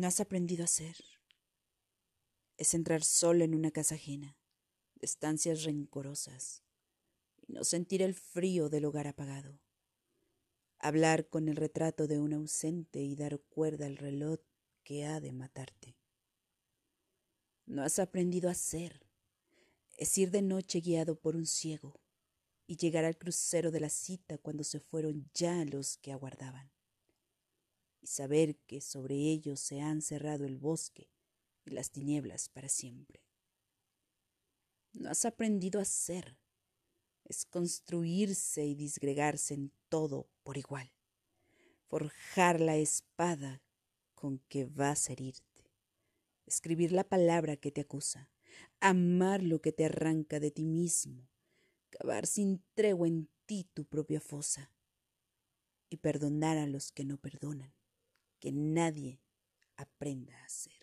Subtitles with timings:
[0.00, 0.96] No has aprendido a ser.
[2.56, 4.38] Es entrar solo en una casa ajena,
[4.94, 6.62] de estancias rencorosas,
[7.36, 9.60] y no sentir el frío del hogar apagado.
[10.78, 14.40] Hablar con el retrato de un ausente y dar cuerda al reloj
[14.84, 15.98] que ha de matarte.
[17.66, 19.06] No has aprendido a ser.
[19.98, 22.00] Es ir de noche guiado por un ciego
[22.66, 26.72] y llegar al crucero de la cita cuando se fueron ya los que aguardaban
[28.00, 31.10] y saber que sobre ellos se han cerrado el bosque
[31.64, 33.22] y las tinieblas para siempre.
[34.92, 36.36] No has aprendido a ser,
[37.24, 40.92] es construirse y disgregarse en todo por igual,
[41.86, 43.62] forjar la espada
[44.14, 45.70] con que vas a herirte,
[46.46, 48.30] escribir la palabra que te acusa,
[48.80, 51.28] amar lo que te arranca de ti mismo,
[51.90, 54.72] cavar sin tregua en ti tu propia fosa
[55.88, 57.72] y perdonar a los que no perdonan
[58.40, 59.20] que nadie
[59.76, 60.79] aprenda a hacer.